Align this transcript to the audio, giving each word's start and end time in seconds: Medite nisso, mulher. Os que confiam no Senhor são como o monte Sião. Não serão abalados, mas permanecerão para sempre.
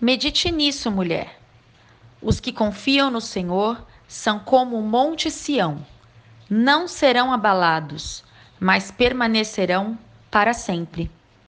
Medite 0.00 0.52
nisso, 0.52 0.90
mulher. 0.90 1.38
Os 2.20 2.38
que 2.38 2.52
confiam 2.52 3.10
no 3.10 3.20
Senhor 3.20 3.82
são 4.06 4.38
como 4.38 4.78
o 4.78 4.82
monte 4.82 5.30
Sião. 5.30 5.84
Não 6.50 6.86
serão 6.86 7.32
abalados, 7.32 8.22
mas 8.60 8.90
permanecerão 8.90 9.98
para 10.30 10.52
sempre. 10.52 11.10